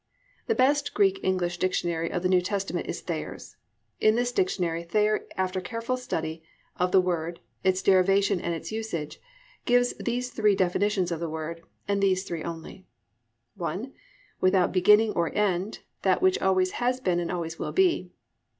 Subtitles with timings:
[0.47, 3.57] The best Greek English dictionary of the New Testament is Thayer's.
[3.99, 6.41] In this dictionary Thayer after a careful study
[6.77, 9.21] of the word, its derivation and its usage,
[9.65, 12.87] gives these three definitions of the word, and these three only:
[13.53, 13.93] (1)
[14.39, 18.11] "Without beginning or end, that which always has been and always will be."